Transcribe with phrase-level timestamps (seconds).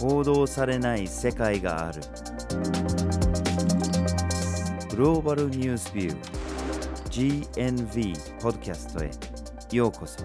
[0.00, 2.00] 報道されない世界がある。
[4.88, 9.10] グローバルニュースビュー GNV ポッドキャストへ
[9.76, 10.24] ようこそ。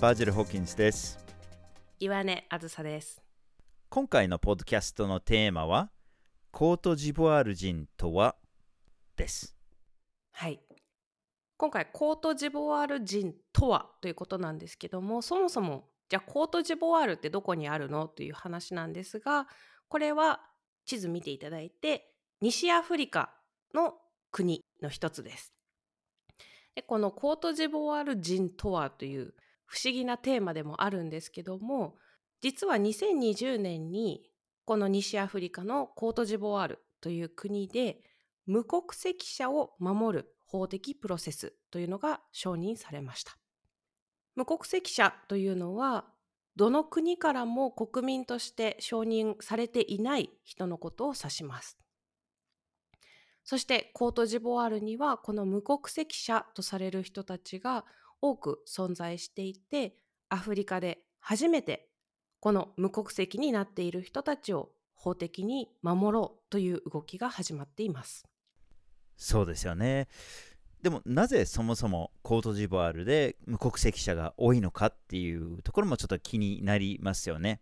[0.00, 1.18] バージル・ホーキンスです。
[1.98, 3.20] 岩根あずさです。
[3.88, 5.90] 今回のポッドキャストのテーマは
[6.52, 8.36] コートジボワール人とは？
[9.16, 9.53] です
[10.36, 10.60] はい。
[11.56, 19.46] 今回コートジボワール人とはということなんですけどもそもそもじゃあコートジボワールってどこにあるのという話なんですが
[19.88, 20.40] これは
[20.84, 22.10] 地図見ていただいて
[22.40, 23.32] 西アフリカ
[23.72, 23.94] の
[24.32, 25.54] 国の一つです。
[26.74, 29.34] でこのコートジボワール人とはという
[29.66, 31.94] 不思議なテーマでもあるんですけども
[32.40, 34.28] 実は2020年に
[34.64, 38.00] この西アフリカのコートジボワールという国で
[38.46, 43.36] 無国籍者を守る法的プロセスというのが承認されました。
[44.36, 46.06] 無国籍者というのは
[46.56, 51.78] どの国からも国民として承認されていない人のことを指します。
[53.44, 57.84] そしてコートジボワールにはこの無国籍者とされる人たちが
[58.20, 59.96] 多く存在していて
[60.30, 61.88] アフリカで初めて
[62.40, 68.24] この無国籍になっている人たちを法的に守ろうという動きが始まっています。
[69.16, 70.08] そうですよね。
[70.82, 77.60] でもなぜそもそもコートジボワールで無国籍者が多いのかっていうところもちょっと気になりますよね。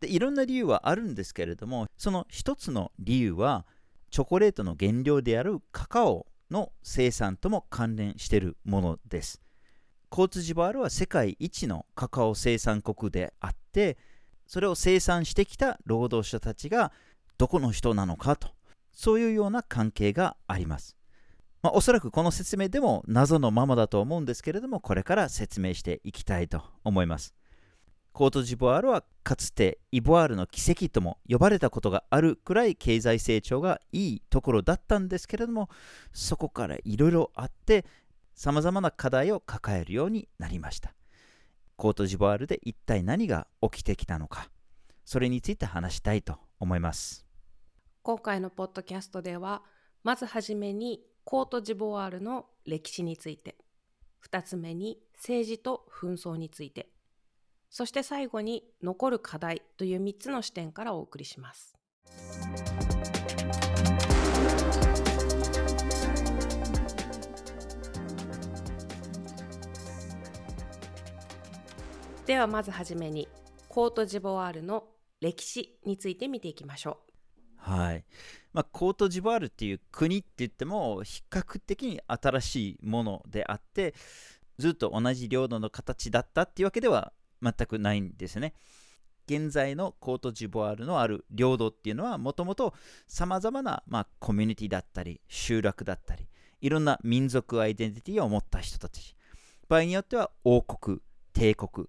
[0.00, 3.66] でいろんな理由はあるんですけれどもその一つの理由は
[4.10, 9.40] チョコレートの原料であるカカオの生産とも関連しているものです。
[10.08, 13.98] コーツジボワールは世界一のカカオ生産国であって
[14.46, 16.92] それを生産してきた労働者たちが
[17.36, 18.50] どこの人なのかと。
[18.94, 20.96] そういうような関係があります、
[21.62, 27.34] まあ、おそらくこの説明でも謎のままだと思うんですけれどもこれから説明していきたいと思います。
[28.12, 35.68] コートジボワールはかつてイボワールの奇跡とも呼ばれたことがあるくらい経済成長がいいところだったんですけれども
[36.12, 37.84] そこからいろいろあって
[38.36, 40.94] さまざまな課題を抱えるようになりました。
[41.76, 44.48] コートジボワールで一体何が起きてきたのか
[45.04, 47.23] それについて話したいと思います。
[48.04, 49.62] 今回のポッドキャストでは
[50.02, 53.56] まずはじめにコートジボワールの歴史について
[54.30, 56.90] 2つ目に政治と紛争について
[57.70, 61.78] そして最後に残る課題という3つの視点からお送りします
[72.26, 73.28] ではまずはじめに
[73.68, 74.84] コートジボワールの
[75.22, 77.13] 歴史について見ていきましょう。
[77.64, 78.04] はい
[78.52, 83.94] まあ、コートジボワールっていう国って言っても比較的に新しいものであって
[84.58, 88.54] ずっと同じ領土の形だったっていうわけでは全くないんですね。
[89.26, 92.74] 現在のコートジボワールのある領土っていうのはもともと
[93.08, 96.28] さまざまな、ま、コミュニティだったり集落だったり
[96.60, 99.16] いろんな民族アイデンティティを持った人たち
[99.66, 100.98] 場合によっては王国
[101.32, 101.88] 帝国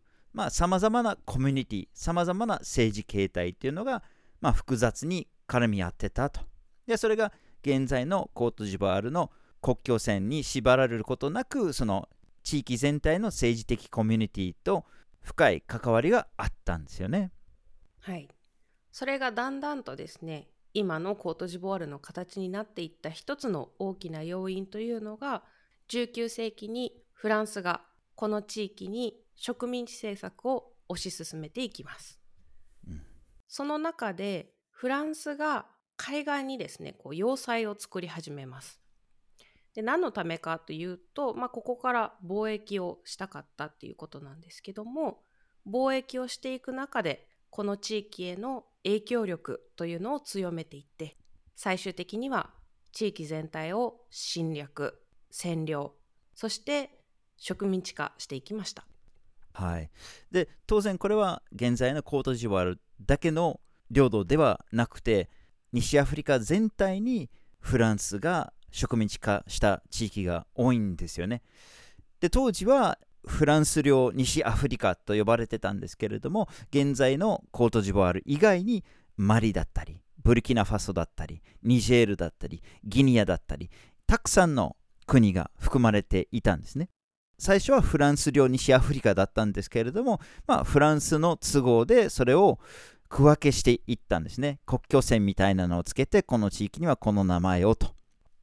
[0.50, 4.02] さまざ、まなコミュニティさまざまな政治形態っていうのが、
[4.40, 6.42] まあ、複雑に絡み合ってたと
[6.88, 12.08] でそれが現在のコートジボワールの国境線に縛られることなくその
[12.44, 14.86] 地域全体の政治的コミュニティと
[15.22, 17.32] 深い関わりがあったんですよね。
[18.00, 18.28] はい
[18.92, 25.44] それがだんだんとですね今のコートジボワールの形になっていった一つの大きな要因というのが
[25.90, 27.82] 19世紀にフランスが
[28.16, 32.20] この地域に植民地政策を推し進めていきます。
[32.88, 33.02] うん、
[33.48, 35.66] その中でフランスが
[35.96, 38.82] 海岸にですねこう要塞を作り始めます。
[39.74, 45.22] で何のためかというと、まあ、ここから貿易をしたかったっていうことなんですけども
[45.68, 51.18] 貿易をしていく中でこの地域への影響力というのを強めていって
[51.56, 52.52] 最終的には
[52.92, 55.02] 地域全体を侵略
[55.32, 55.94] 占領
[56.36, 56.92] そして
[57.38, 58.86] 植民地化していきました。
[59.54, 59.90] はい、
[60.32, 65.30] で当然これは現在のコートジボワールだけの領土ではなくて
[65.72, 67.30] 西アフリカ全体に
[67.60, 71.42] フランスが植民地化した地域が多いんですよね。
[72.20, 78.84] で当時はフランス領西アフリカと呼ばれてたんですけれども現在のコートジボワール以外に
[79.18, 83.70] マリだったりブルキナファソだったりニジェールだったりギニアだったり
[84.08, 84.76] たくさんの
[85.08, 86.90] 国が含まれていたんですね。
[87.38, 92.60] 最初はフランス領西アフリカだったんですけれども、まあ、フランスの都合でそれを
[93.10, 97.96] 区分けしていったんですね国境線みたいなのをつけてこの地域にはこの名前をと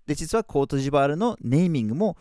[0.06, 2.16] で実はコートジボワールのネーミングも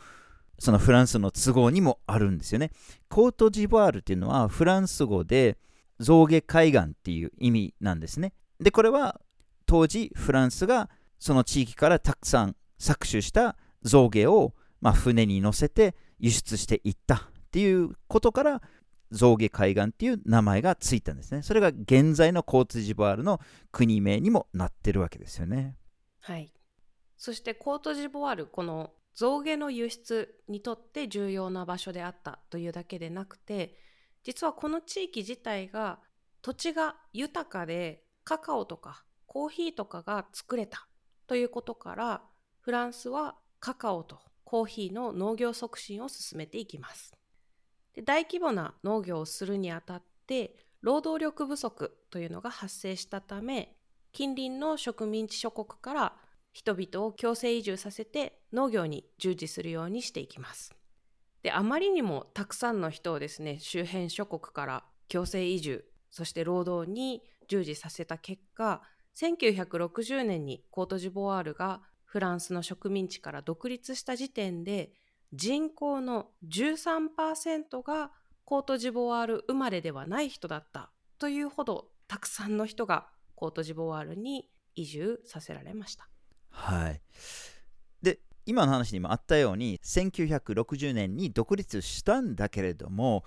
[0.59, 2.69] そのフランスの都合にもあるんですよね。
[3.09, 5.57] コートジボワールっていうのはフランス語で
[5.99, 8.33] 象牙海岸っていう意味なんですね。
[8.59, 9.19] でこれは
[9.65, 17.19] 当時フランスがその地域からたくさん搾取した象牙を、まあ、船に乗せて輸出していったっ
[17.51, 18.61] ていうことから
[19.11, 21.41] 象牙海岸っていう名前がついたんですね。
[21.41, 23.39] それが現在のコートジボワールの
[23.71, 25.77] 国名にもなってるわけですよね。
[26.21, 26.53] はい。
[27.17, 33.77] そしてコートジボワールこの象牙の輸出にとって重要な場所であったというだけでなくて
[34.23, 35.99] 実はこの地域自体が
[36.41, 40.87] 土地が豊かでカカオとかコーヒーとかが作れた
[41.27, 42.21] ということから
[42.61, 47.13] フランスはカカオとコーヒーの農業促進を進めていきます
[47.95, 53.75] で大規模な農業をするにあたって労働力不足というのが発生したため
[54.11, 56.13] 近隣の植民地諸国から
[56.53, 60.75] 人々を強制移住させて農業に従事するようにしていきます。
[61.43, 68.81] であまりにもたくさんの人をですね周辺諸国から強制移住そして労働に従事させた結果
[69.15, 74.91] 1960年にコートジボワールがフランスの植民地から独立した時点で
[75.33, 78.11] 人口の13%が
[78.43, 86.09] コートジボワール生まれではない人だったというほどたくさんの人がコートジボワールに移住させられました。
[86.49, 87.01] はい。
[88.01, 93.23] で、今の話にもあったように、1960年に独立したんだけれども、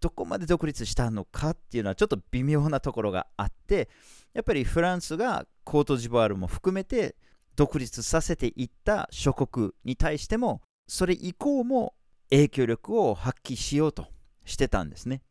[0.00, 3.88] どこまで独立したのかっていうのはちょっと微妙なところがあって、
[4.32, 7.16] やっぱりフランスがコートジボワールも含めて
[7.56, 11.94] 独立させていった諸国に対しても、それ以降も
[12.30, 14.06] 影響力を発揮しようと
[14.44, 15.22] してたんですね。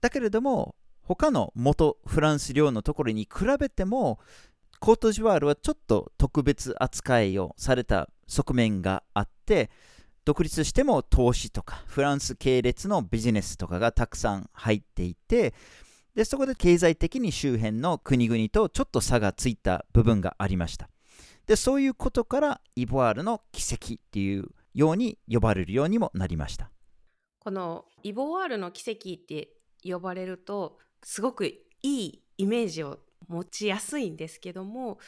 [0.00, 0.74] だけれども、
[1.04, 4.18] 他の元フランス領のところに比べても
[4.80, 9.70] コートジュワールはちょっと特別扱いをされた側面があって
[10.24, 15.54] 独立しても投資とかフランス系列のビジネスとかがたくさん入っていて
[16.14, 20.88] でそこで経済的に周辺の国々とちょっと差がついた部分がありました
[21.46, 26.70] でそういうことからイボワールの奇跡っていうように呼ばれるようにもなりました。
[27.38, 29.50] このイボワールの奇跡って
[29.82, 32.98] 呼ばれるとすごくいいイメージを
[33.28, 34.98] 持ちやすいんですけども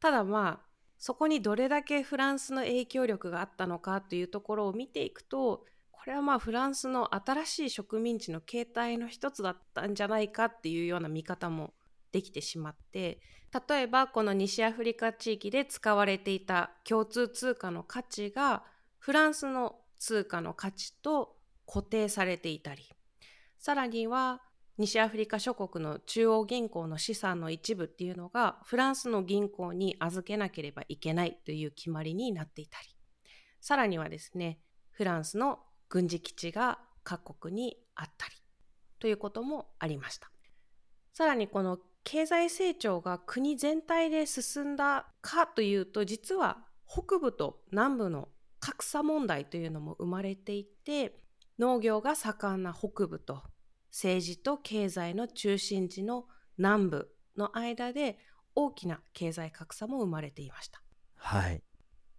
[0.00, 0.66] ただまあ
[0.98, 11.74] そこにどれだけフランスの影響力があったのかというところを見ていくとこれはまあフランスの新しい植民地の形態の一つだったんじゃないかっていうような見方も
[12.12, 13.20] できてしまって
[13.68, 18.64] 例えばこの西アフリカ地域で使われていた共通通貨の価値が
[19.06, 22.88] フランスの通貨の価値と固定されていたり
[23.56, 24.42] さらには
[24.78, 32.88] 西アフリカ諸国の中央銀行の資産の一部っていうのがフランスの銀行に預けなければいけないという決まりになっていたり
[33.60, 34.58] さらにはですね
[34.90, 38.34] フランスの軍事基地が各国にあったり
[38.98, 40.32] ということもありました。
[41.12, 46.58] さらにこの経済成長が国全体で進んだかというと実は
[46.88, 48.30] 北部と南部の
[48.66, 51.14] 格差問題というのも生まれていて
[51.56, 53.44] 農業が盛んな北部と
[53.92, 56.24] 政治と経済の中心地の
[56.58, 58.18] 南部の間で
[58.56, 60.82] 大きな経済格差も生まれていました。
[61.14, 61.62] はい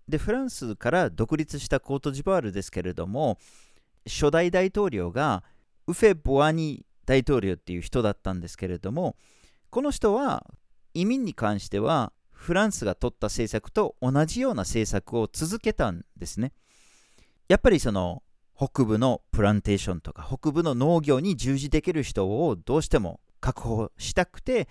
[0.08, 3.38] でフランスから独立したコートジボワールですけれども
[4.06, 5.44] 初代大統領が
[5.86, 9.18] ウフェ・ボアニ大統領っていう人だったんですけれども
[9.70, 10.46] この人は
[10.94, 16.54] 移民に関してはフランスが取った政策と同じような政策を続けたんですね。
[17.50, 18.22] やっぱりその
[18.56, 24.68] 北部のプランテーションとか北部の農業に従事できる人をどうしても確保したくて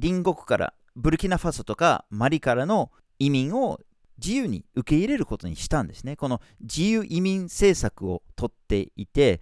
[0.00, 3.80] 隣国からブルキナファソとかマリからの移民を
[4.18, 6.16] 自由に受け入れることにしたんですね。
[6.16, 9.40] この自由移民政策をとっていて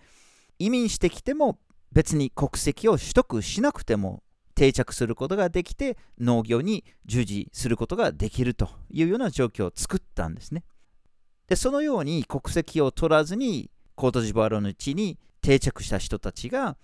[0.59, 1.59] 移民してきても
[1.93, 4.23] 別に国籍を取得しなくても
[4.63, 10.63] 定着することができて農業に従事することができるというような状況を作ったんですね。
[11.49, 16.77] でそのように国籍を取らずにコートジボワールの地に定着した人たちが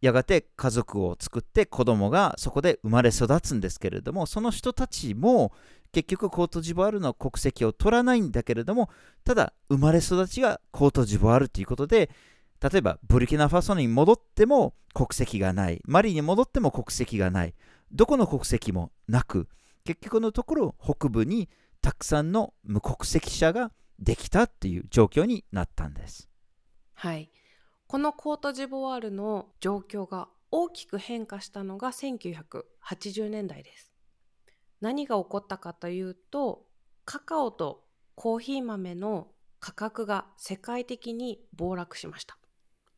[0.00, 5.52] やがて家族を作って子供がそこで生まれ育つんですけれどもその人たちも
[5.90, 8.90] 結局コートジボワールの国籍を取らないんだけれども
[9.24, 12.10] ただ生まれ育ちがコートジボワールということで
[12.64, 17.54] 例えばブルキナファソに戻っても国籍がないマリに戻っても国籍がない
[17.92, 19.48] どこの国籍もなく
[19.84, 21.50] 結局のところ北部に
[21.82, 26.30] たくさんの無国籍者ができたっていう状況になったんです。
[26.94, 27.30] はい、
[27.86, 33.92] このコートジボワールの状況が大きく変化したのが1980年代です。
[34.80, 36.64] 何が起こったかというと
[37.04, 39.28] カカオとコーヒー豆の
[39.60, 42.38] 価格が世界的に暴落しました。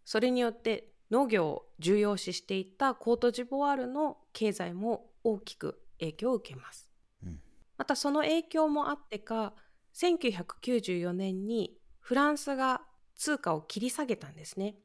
[0.07, 6.89] それによって農業を重要視していたコートジボワールの経済も大きく影響を受けます。
[7.25, 7.41] うん
[7.77, 9.53] またその影響もあってか
[9.95, 12.81] 1994年にフランスが
[13.17, 14.77] 通貨を切り下げたんですね。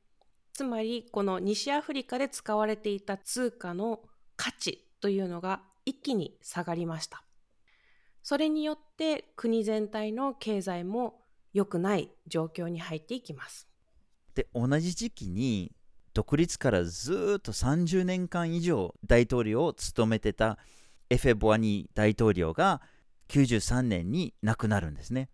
[0.54, 4.02] つまりこの西アフリカで使われていた通貨の
[4.36, 7.24] 価値というのが一気に下がりました。
[8.24, 11.22] それによって国全体の経済も
[11.54, 13.71] 良くない状況に入っていきます。
[14.42, 15.72] で同じ時期に
[16.16, 20.58] 独立からずっと30年間以上大統領を務めてた
[21.12, 22.82] エフェ・ボアニー大統領が
[23.30, 25.30] 93年に亡くなるんですね。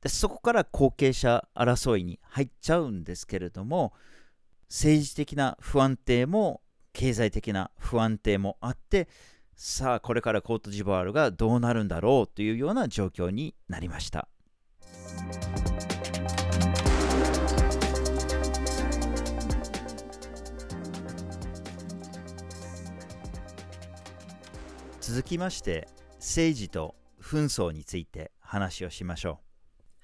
[0.00, 3.92] でそこから後継者争いに入っちゃうんですけれども
[4.68, 6.60] 政治的な不安定も
[6.92, 9.08] 経済的な不安定もあって
[9.56, 14.28] さあこれからコートジボワールがどうなるんだろうというような状況になりました。
[25.06, 29.36] 続きまして政治と紛争について話をしましょう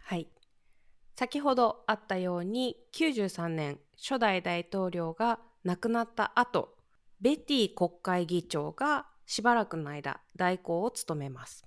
[0.05, 0.29] はい。
[1.17, 6.77] 先ほどあったように93年初代大統領が亡くなった後、
[7.19, 11.65] ベティ国会議長がしばらくの間代行を務めます。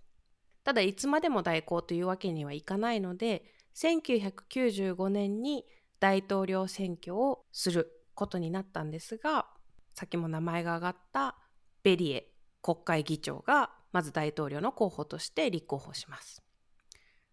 [0.63, 5.65] ただいつまでも代行というわけにはいかないので、1995年に
[5.99, 9.47] 大統領選挙をすることになったんですが、
[9.95, 11.35] さっきも名前が挙がった
[11.81, 12.32] ベリエ
[12.63, 16.41] 国会議長がまず大統領の候補として立候補します。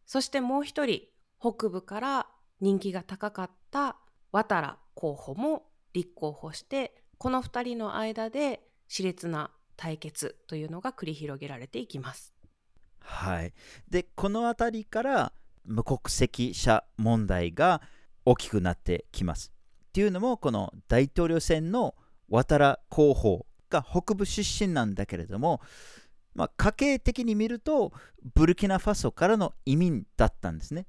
[0.05, 1.03] そしてもう一人、
[1.41, 2.27] 北部から
[2.61, 3.97] 人気が高かった
[4.33, 5.63] 渡良候補も
[5.95, 12.35] 立候補して、この二人の間で熾烈な対決というのが繰り広げられていきます。
[13.01, 13.53] はい
[13.89, 15.33] でこの辺りから
[15.65, 17.81] 無国籍者問題が
[18.25, 19.53] 大きくなってきます
[19.89, 21.95] っていうのもこの大統領選の
[22.29, 25.61] 渡良候補が北部出身なんだけれども、
[26.35, 27.93] まあ、家系的に見ると
[28.35, 30.87] ブルキナファソからの移民だったんですね、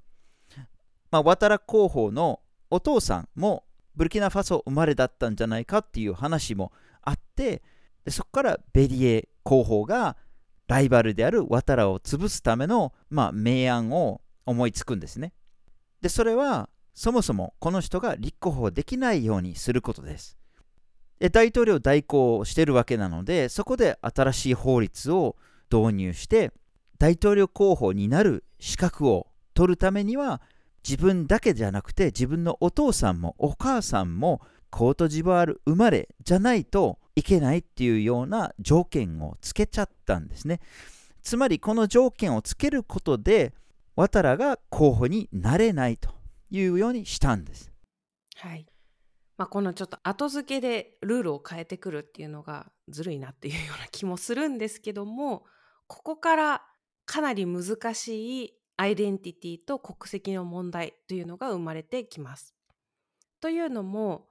[1.12, 3.64] まあ、渡良候補のお父さんも
[3.96, 6.72] ブルキナファソ生まれだったんじゃないかっていう話も
[7.02, 7.62] あって
[8.06, 10.18] でそこからベリエ候補が
[10.68, 15.34] ライバルである渡良を潰すための、まあ、明暗を思いつくんですね。
[16.02, 20.38] でそれはそもそもこの人が立候補できないようにすることです。
[21.30, 25.36] 大統領代行してるわけなのでそこで新しい法律を
[25.72, 26.52] 導入して
[26.98, 30.42] 大統領候補になる資格を取るためには
[30.88, 40.60] 自分だけじゃなくて自分のお父さんもお母さんもコートジボワール生まれじゃないといけないっていうような条件をつけちゃったんですね
[41.22, 43.54] つまりこの条件をつけることで
[43.96, 46.10] 渡良が候補になれないと
[46.50, 47.72] いうようにしたんです
[48.38, 48.71] はい。
[49.38, 55.46] まあ、このちょっと後付けでルールを変えてくるっていうのがずるいなっていうような気もするんですけども、
[55.88, 56.66] ここから
[57.06, 62.56] かなり難しいアイデンティティと国籍の問題というのが生まれてきます。
[63.40, 64.28] というのも、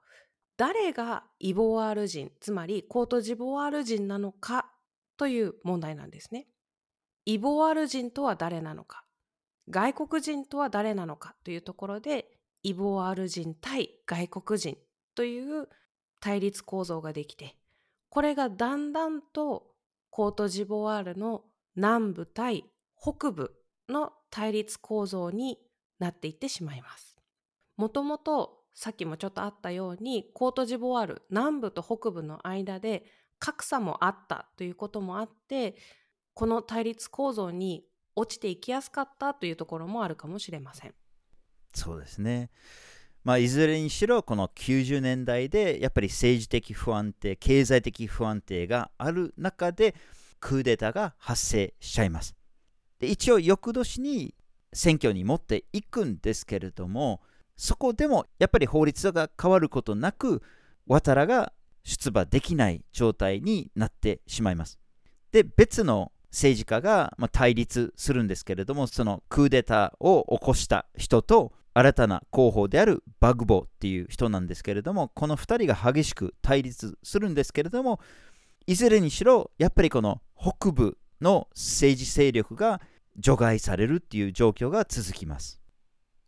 [0.57, 4.71] 誰がイボワール人、つまりコートジボワール人なのか
[5.17, 6.47] という問題なんですね。
[7.25, 9.03] イボワール人とは誰なのか、
[9.69, 14.77] 外国人とは誰なのかというところで、イボワール人対外国人
[15.15, 15.67] という
[16.19, 17.55] 対立構造ができて、
[18.09, 19.67] これがだんだんと
[20.09, 21.43] コートジボワールの
[21.75, 22.65] 南部対
[22.99, 23.55] 北部
[23.89, 25.59] の対立構造に
[25.99, 27.17] なっていってしまいます。
[27.77, 33.05] もともとさっきもちょっとあったようにコートジボワール南部と北部の間で
[33.39, 35.75] 格差もあったということもあって
[36.33, 40.93] この対立構造に落ちていきやすかったというところもあるかもしれません。
[41.73, 42.51] そうですね。
[43.23, 49.93] まあ、いずれにしろこの90年代でやっぱり政治的不安定経済的不安定がある中で
[50.39, 52.35] クーデターが発生しちゃいます。
[52.99, 54.33] で一応翌年に
[54.73, 57.21] 選挙に持っていくんですけれども
[57.55, 60.41] そこでもやっぱり法律が変わることなく
[60.87, 64.79] 渡良が出馬できない状態になってしまいます。
[65.31, 77.99] で別の政治家が対立するんですけれどもそのクーデターを起こした人と新たな候補であるバグボっていう人なんですけれどもこの2人が激しく対立するんですけれども
[78.67, 82.81] いずれにしろやっぱりこの北部の政治勢力が
[83.17, 85.59] 除外されるっていう状況が続きます。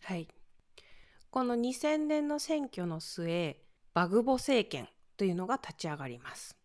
[0.02, 0.28] はい。
[1.30, 3.58] この2000年の選挙の末、
[3.94, 6.56] バグボ政権というのが立ち上がります。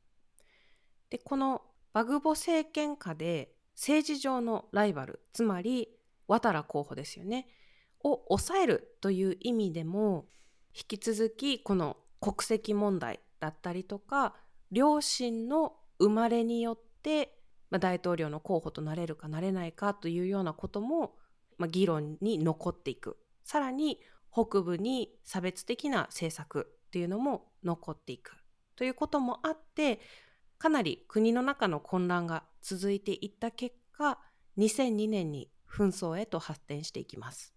[1.08, 5.88] で、このバグボ政権下で政治上のライバル、つまり
[6.26, 7.46] ワタラ候補ですよね
[8.10, 10.26] を抑えるという意味でも
[10.74, 14.34] 引き続きこの国籍問題だったりとか
[14.70, 17.38] 両親の生まれによって
[17.70, 21.14] まあ、大統領の候補となれるかなれないかというようなことも、
[21.58, 23.18] まあ、議論に残っていく。
[23.44, 24.00] さらに
[24.32, 28.36] 北部に差別的な政策っていうのも残っていく。
[28.76, 30.00] ということもあって
[30.58, 34.18] かなり国の中の混乱が続いていった結果
[34.56, 37.54] 2002年に紛争へと発展していきます。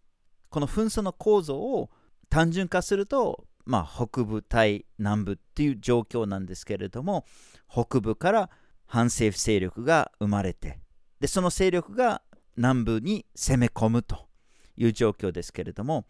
[0.51, 1.89] この紛争の構造を
[2.29, 7.25] 単純化すると、まあ、北部対南部っていう状況なんですけれども
[7.69, 8.49] 北部から
[8.85, 10.79] 反政府勢力が生まれて
[11.21, 12.21] でその勢力が
[12.57, 14.27] 南部に攻め込むと
[14.75, 16.05] いう状況ですけれども、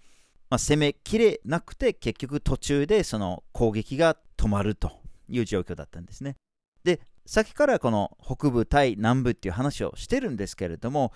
[0.50, 4.91] まあ、攻めきれなくて結局途中でその攻撃が止まると
[5.29, 6.36] いう状況だったんですね。
[6.83, 11.13] で先からこの北部対南部っていう話をしてるんですけれども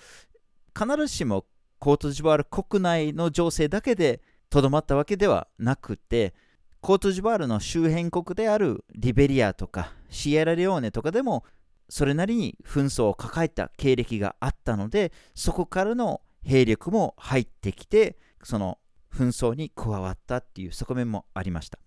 [0.77, 1.46] 必ずしも
[1.79, 6.34] コートジボワール国内の情勢だけでとどまったわけではなくて
[6.82, 11.44] コートジボワールの周辺国であるリベリアとかシエラレオーネとかでも
[11.89, 18.77] それなりに紛争を抱えた経歴があったのでそこからの兵力も入ってきてその
[19.13, 21.79] 紛争に加わったっていう側面もありました、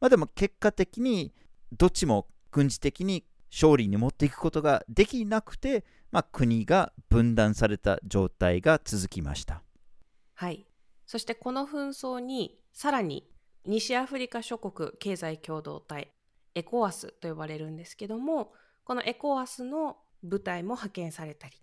[0.00, 1.32] まあ、でも結果的に
[1.76, 9.62] どっちも軍事的に勝利に持っていくことができなくて、まあ、国が分断された状態が続きました
[10.34, 10.66] はい
[11.06, 13.28] そしてこの紛争にさらに
[13.66, 16.12] 西アフリカ諸国経済共同体
[16.54, 18.52] エコワスと呼ばれるんですけども
[18.84, 21.54] このエコワスの部隊も派遣されたり、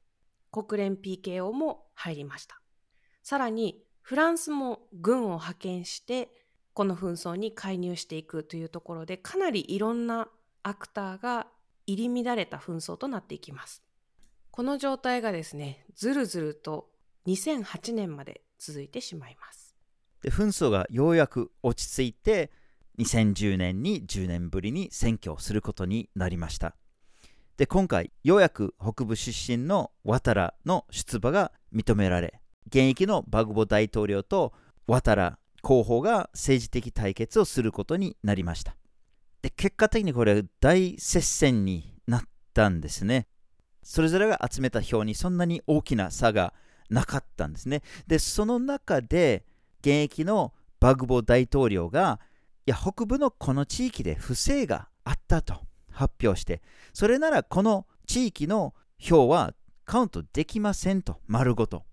[0.52, 2.62] 国連 PKO も入りました。
[3.24, 6.30] さらに、フランスも軍を派遣して、
[6.74, 10.30] この紛争に介入していくというところで、かなりいろんな
[10.64, 11.48] アクターが
[11.86, 13.84] 入り乱れた紛争となっていきます。
[14.58, 16.90] この状態がですね、ずるずると
[17.28, 19.76] 2008年まで続いてしまいます。
[20.24, 22.50] で紛争がようやく落ち着いて、
[22.98, 26.76] 2010年に10年ぶりに選挙をすることになりました。
[27.58, 34.54] で今回ようやく北部出身のワタラの出馬が認められ現役のバグボ大統領と
[34.88, 38.76] ワタラ候補が政治的対決をすることになりました
[39.42, 43.28] で結果的にこれ大接戦になったんですね
[43.88, 46.54] それぞれが集めた票にそんなに大きな差が
[46.90, 49.46] なかったんですねでその中で
[49.82, 52.20] 現役のバグボ大統領が
[52.66, 55.56] いや北部のこの地域で不正があったと
[55.98, 56.62] 発表して、
[56.94, 59.54] それならこの地域の票は
[59.86, 61.84] カウントできませんと、丸ごと。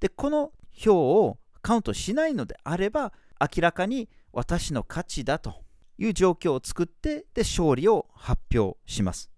[0.00, 5.62] で、この票をカウントしないのであれば、明らかに私の勝ちだと
[5.98, 9.30] いう状況を作って、で、勝利を発表します。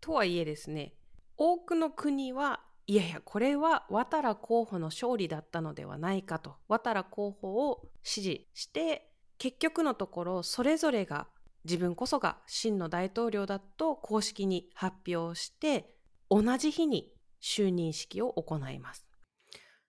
[0.00, 0.94] とはいえですね、
[1.36, 11.26] 多くの国はいやいやこれは渡良候補の勝利だったのではないかと渡良候補を支持して結局のところそれぞれが
[11.64, 15.90] 自分こそが真の大統領だと公式に発表して
[16.30, 19.06] 同じ日に就任式を行います。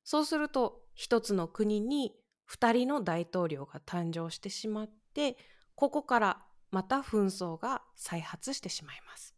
[0.03, 2.15] そうすると一つの国に
[2.49, 5.37] 2人の大統領が誕生してしまって
[5.75, 9.35] ここからまた紛争が再発してしまいます。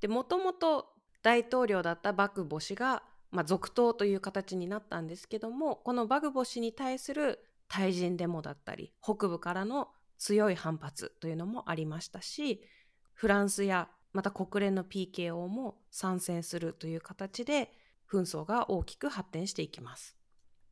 [0.00, 0.93] でもともと
[1.24, 12.60] 大統領だったバグボ氏が、まあ、続投という形になったんですけどもこのバグボ氏に対する対人デモだったり北部からの強い反発というのもありましたし
[13.14, 17.72] フランスやまた国連の PKO も参戦するという形で
[18.08, 20.14] 紛争が大きく発展していきます。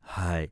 [0.01, 0.51] はい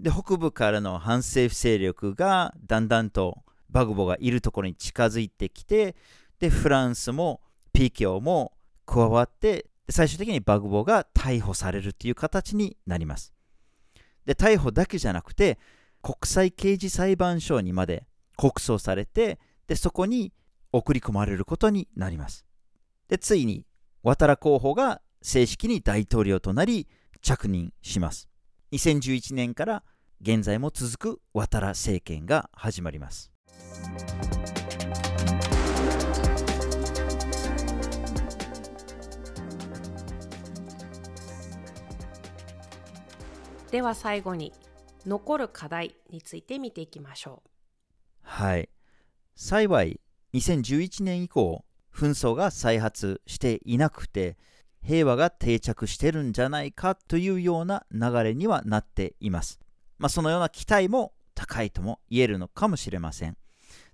[0.00, 3.38] で北部からの反政府勢力がだんだんと
[3.70, 5.94] バグボがいるところに近づいてきて
[6.40, 7.40] でフランスも
[7.72, 8.52] PKO も
[8.86, 13.32] 加わって最終的にバグボが逮捕されるという形になります。
[14.24, 15.58] で逮捕だけじゃなくて
[16.02, 20.32] 国際刑事裁判所にまで告訴されてでそこに
[20.72, 22.46] 送り込まれることになります。
[23.08, 23.66] でついに
[24.02, 26.88] 渡良候補が正式に大統領となり
[27.20, 28.28] 着任します。
[28.72, 29.84] 2011年から
[30.20, 33.30] 現在も続く渡良政権が始まります。
[43.72, 44.52] では最後に
[45.06, 47.48] 残る課題について見ていきましょう。
[48.20, 48.68] はい。
[49.34, 49.98] 幸い、
[50.34, 54.36] 2011年以降、紛争が再発していなくて、
[54.84, 59.58] 平和が定着してるんじゃないかというような流れにはなっています。
[59.98, 63.38] まあ、そのような期待も高いとも言えるのかもしれません。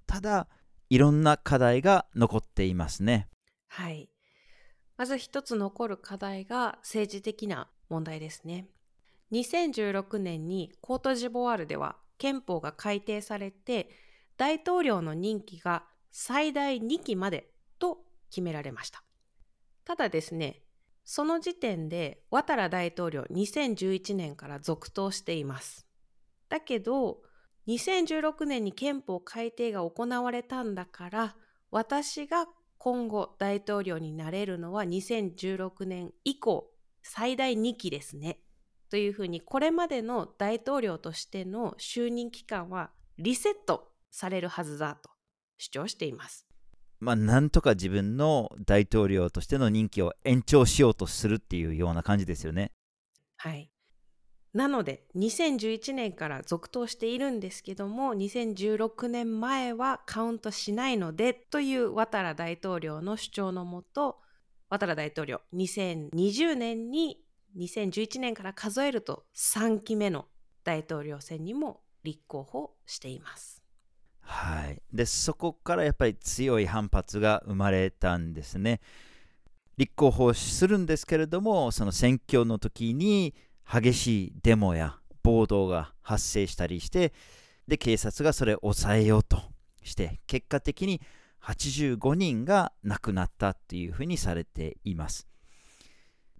[0.08, 0.48] ただ、
[0.90, 3.28] いろんな課題が残っていますね。
[3.68, 4.10] はい。
[4.96, 8.66] まず一つ残る課題が政治的な問題ですね。
[9.32, 13.90] 2016年にコートジボワールでは憲法が改定されて
[14.36, 17.98] 大統領の任期が最大2期までと
[18.30, 19.02] 決められました。
[19.84, 20.62] ただですね、
[21.04, 25.86] その時点でワタラ大統領2011年から続投しています。
[26.48, 27.18] だけど
[27.66, 31.36] 2016年に憲法改定が行われたんだから
[31.70, 32.46] 私が
[32.78, 36.70] 今後大統領になれるのは2016年以降
[37.02, 38.38] 最大2期ですね。
[38.90, 45.10] というふうにこれまでの大統領としての就任期間はリセットされるはずだと
[45.58, 46.46] 主張しています。
[47.00, 52.72] まあ、なんとか自分の大統領としての任期を延長しようとするっていうような感じですよね。
[53.36, 53.70] はい。
[54.54, 64.18] なので2011年から続投しているんですけども2016年前はカウントしないのでというワタラ大統領の主張のもと
[64.70, 67.18] ワタラ大統領2020年に
[67.56, 70.26] 2011年から数えると3期目の
[70.64, 73.62] 大統領選にも立候補しています。
[74.20, 78.80] はい、でそこからやっぱり強い反発が生まれたんですね。
[79.78, 83.34] 立候補するんですけれどもその選挙の時に
[83.70, 87.12] 激しいデモや暴動が発生したりして
[87.68, 89.40] で警察がそれを抑えようと
[89.84, 91.00] して結果的に
[91.42, 95.28] 85人が亡くなったというふうにされています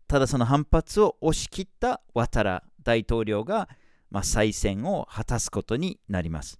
[0.08, 3.68] ただその反発を押し切ったワタラ大統領が、
[4.10, 6.58] まあ、再選を果たすことになります。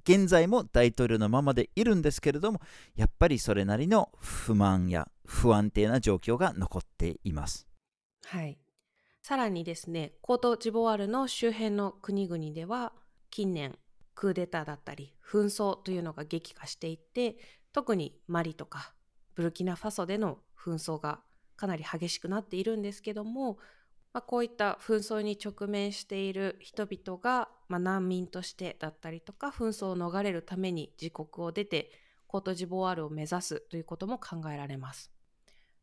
[0.00, 2.60] 現在も大統領のままでいるんですけれども
[2.94, 7.66] やっぱりそれなりの不満や不安定な状況が残っています。
[8.24, 8.58] はい。
[9.20, 12.92] さらにですね、コートジボワールの周辺の国々では
[13.30, 13.76] 近年
[14.14, 17.36] クーデターだったり紛争というのが激化していって
[17.72, 18.94] 特にマリとか
[19.34, 21.20] ブルキナファソでの紛争が
[21.56, 23.58] かなり激しくなっているんですけども、
[24.12, 31.90] まあ、こういった紛争に直面している人々が、まあ、難民としてだったりとか紛争を逃れるために自国を出て
[32.26, 35.10] コートジボワールを目指すということも考えられます。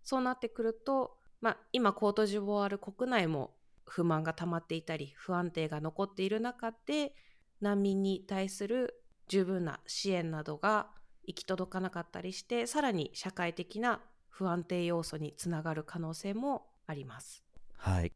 [0.04, 7.14] そうなってくるとまあ、今コートジボワール国内も不満が溜まっていたり不安定が残っている中で
[7.60, 10.88] 難民に対する十分な支援などが
[11.26, 14.00] 行き届かなかったりしてさらに社会的な
[14.34, 17.44] 不安定要素につながる可能性もあります。
[17.78, 18.12] はい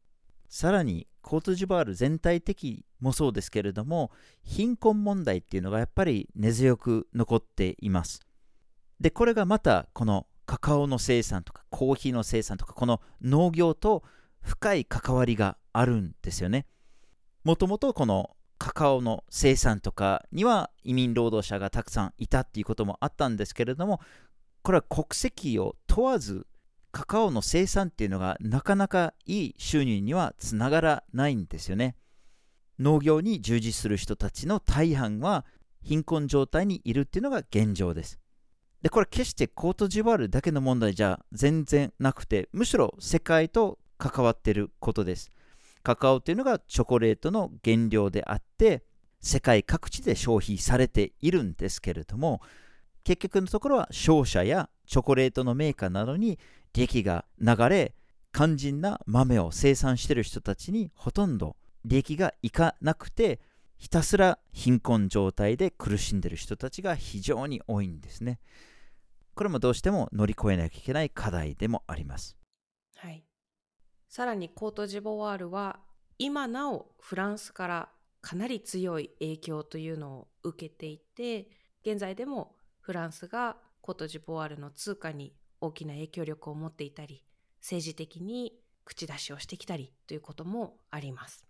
[0.48, 4.10] さらにコートジボワール全体的もそうですけれども
[4.42, 8.20] 貧困問題っていうのがやっぱり根強く残っています。
[8.98, 14.02] でこれがまたこのカカオの生産とかコーヒーの生産とかこの農業と
[14.40, 16.66] 深い関わりがあるんですよね。
[17.44, 24.00] もともとこのカカオの生産とかには移民労働者がたくさんいたっていうこともあったんですけれども
[24.68, 26.46] これは国籍を問わず
[26.92, 31.96] カカオの生産っていうのがなかなかいい収入にはつながらないんですよね。
[32.78, 35.46] 農業に従事する人たちの大半は
[35.80, 38.18] 貧困状態にいるっていうのが現状です。
[38.82, 45.32] で、これ決してコートジボワールだけの問題じゃ全然なくて、むしろ世界と関わってることです。
[45.82, 48.84] カカオというのがチョコレートの原料であって、
[49.22, 52.42] 世界各地で消費されているんですけれども、
[53.08, 56.38] 結局のところは商社やチョコレートのメーカーなどに
[56.74, 57.94] 利益が流れ、
[58.34, 63.40] 肝心な豆を生産している人たちにほとんど利益がいかなくて、
[63.78, 68.40] ひたすら貧困状態で苦しんでいる人たちが非常に多いんですね。
[69.34, 72.36] これもどうしても乗り越えなきゃいけない課題でもあります。
[72.96, 73.24] はい。
[74.10, 75.80] さらにコートジボワールは
[76.18, 77.88] 今なおフランスから
[78.20, 81.48] かなり強い影響というのを受けていて
[81.80, 82.57] 現在でも
[82.88, 87.22] フランスがコートジボワールの通貨に大きな影響力を持っていたり
[87.60, 88.54] 政治的に
[88.86, 91.44] 口出しをしてきたりということもあります。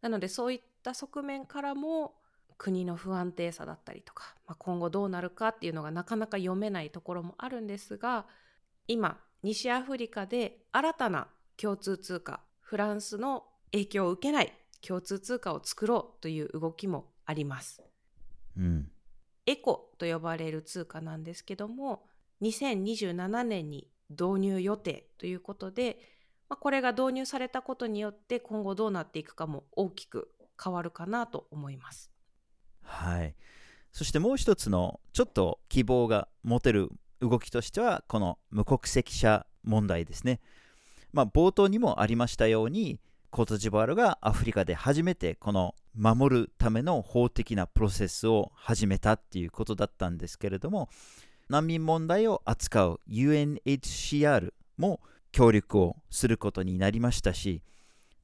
[0.00, 2.14] なのでそういった側面からも
[2.56, 8.24] 国の不安定さだったりとか、まあ、今後どうなるかっていうのがなかなか読めないところもあるんですが
[8.86, 14.52] 今西アフリカで新たな共通通貨フランスの影響を受けない
[14.86, 17.82] 共通通貨を作ろうという動きもあります。
[18.56, 18.88] うん、
[19.46, 22.04] エコと呼ばれる通貨なんですけども
[22.42, 25.98] 2027年に導入予定ということで、
[26.48, 30.30] まあ、これが導入されたことによって今後どうなっていくかも大きく
[30.62, 32.10] 変わるかなと思います。
[32.82, 33.34] はい。
[33.92, 40.40] そしてもう一つのちょっと希望が持てる動きとしてはこの無国籍者問題ですね。
[41.12, 50.88] まあ、冒頭にもありましたようにコートジボワールがアフリカで初めてこの守るための法的なプロセスを始めたっていうことだったんですけれども
[51.48, 55.00] 難民問題を扱う UNHCR も
[55.32, 57.62] 協力をすることになりましたし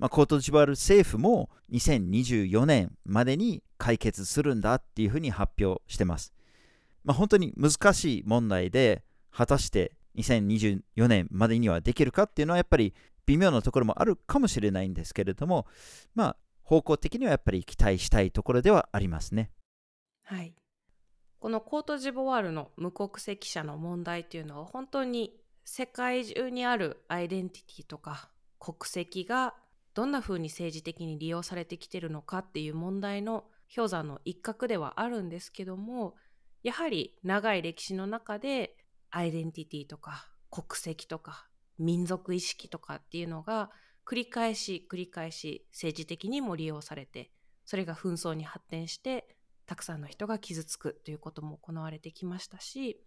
[0.03, 6.33] まあ、コートジボワール政府も2024年までに解決するんだっていうふうに発表してます。
[7.05, 12.95] まあ、本当に難しい問題で、果たして2024年までにはできるかっていうのはやっぱり
[13.27, 15.69] 微妙なところもあるかもしれないんですけれども、
[16.17, 16.37] まあ、
[16.73, 19.51] 方向的にはやっぱり期待したいところではありますね。
[20.25, 20.55] はい。
[21.39, 29.55] このコートジボワールの無国籍者の問題というのは本当に世界中にあるアイデンティティとか国籍が
[29.93, 36.15] どんな風に政治的に利用されてきてるのかっていう問題の氷山の一角ではあるんですけども
[36.63, 38.77] やはり長い歴史の中で
[39.11, 43.71] アイデンティティとか国籍とか民族意識とかっていうのが
[44.07, 47.31] 繰り返し繰り返し政治的にも利用されて
[47.65, 49.37] それが紛争に発展して
[49.67, 53.01] たくさんの人が傷つくということも行われてきましたし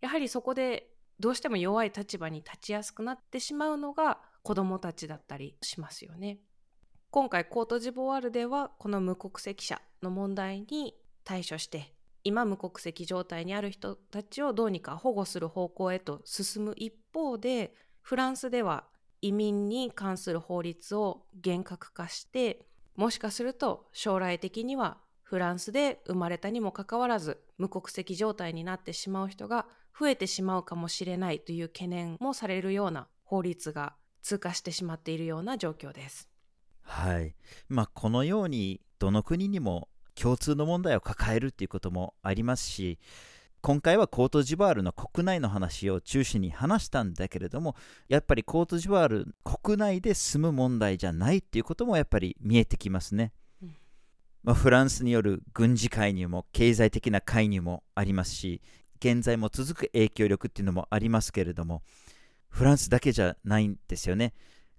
[0.00, 0.88] やはりそこで
[1.20, 6.38] どうしても弱い立場に立ちやすくなってしまうのが子どもたちだったりしますよね。
[7.10, 18.84] 今回コートジボワールではこの無国籍者の問題に対処して今無国籍状態にある人たちをどうにか保護する方向へと進む一方でフランスでは
[19.22, 29.66] 移民に関する法律を厳格化してもしかすると将来的にはフランスで生まれたにもかかわらず無国籍状態になってしまう人が
[29.98, 36.28] 増えてしまうかもしれないという懸念もされるような法律が通過してしまっているような状況です。
[36.82, 37.34] はい。
[37.68, 42.98] まあ、このようにどの国にも共通の問題を抱えるっていうこともありますし、
[43.62, 47.76] 今回はコートジボワールの国内の話を中心に話したんだけれども、
[48.08, 53.32] やっぱりコートジボワール国内で済む問題じゃないっていうこともやっぱり見えてきますね。
[54.42, 58.62] まあ、フランスによる軍事介入も経済的な介入もありますし
[58.96, 61.82] 現在も続く影響力っていうのもありますけれども
[62.48, 64.32] フランスだけじゃないんですよね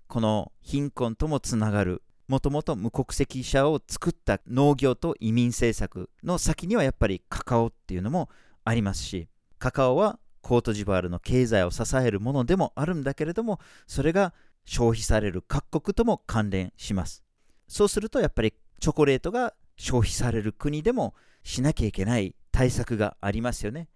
[0.07, 8.29] この貧困ともつながるもともと無国籍者を作った農業と移民政策の先にはやっぱりカカオっていうのも
[8.63, 9.27] ありますし
[9.59, 14.33] カカオはコートジボワールの経済を支えるものでもあるんだけれどもそれが
[14.65, 17.23] 消費される各国とも関連します
[17.67, 23.87] そうするとやっぱりチョコレートが消費される国でもしなきゃいけない対策がありますよね。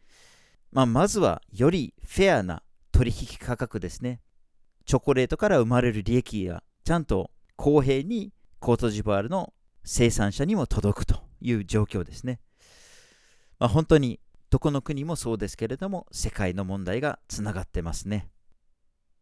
[0.71, 4.21] まあ、まずはよりフェアな取引価格ですね。
[4.85, 12.39] チョコレートから生まれる利益がちゃんと公平にコートジボワールの生産者にも届くという状況ですね。
[13.59, 14.19] まあ、本当に
[14.55, 18.29] どこの国もそうですけれども世界の問題がつながってますね。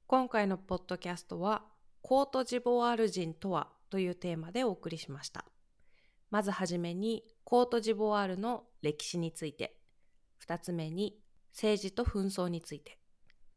[0.05, 1.63] 今回のポッドキャストは
[2.03, 5.43] コートジボワール人とはというテーマでお送りしました。
[6.29, 9.75] まずはじめにコートジボワールの歴史について、
[10.47, 11.17] 2つ目に
[11.51, 12.99] 政治と紛争について、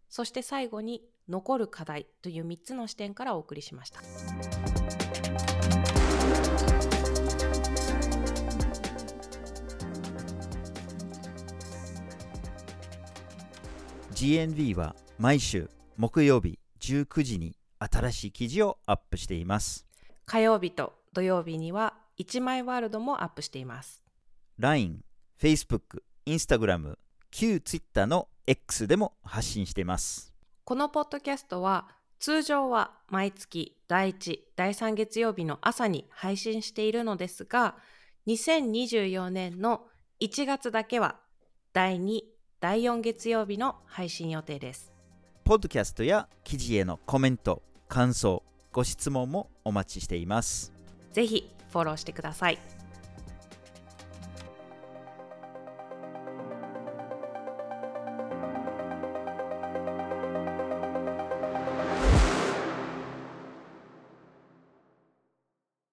[0.08, 4.00] そして最後に残る課題という3つの視点からお送りしました。
[14.16, 19.84] GNV は毎週木曜日19時に新しい記事をアップしています。
[20.24, 24.02] 火曜日と土曜日には1枚ワールドもアップしています。
[24.58, 25.04] LINE、
[25.38, 26.96] Facebook、Instagram、
[27.30, 30.32] 旧 Twitter の X でも発信しています。
[30.64, 31.86] このポッドキャストは
[32.18, 37.76] 通常は毎月第1、第3月曜日の朝に配信しているのですが、
[38.28, 39.82] 2024年の
[40.22, 41.16] 1月だけは
[41.74, 42.22] 第2、
[42.66, 44.92] 第4月曜日の配信予定です。
[45.44, 50.72] ポッドキャストや記事へのコメント、感想、ご質問もお待ちしています。
[51.12, 52.58] ぜひフォローしてください。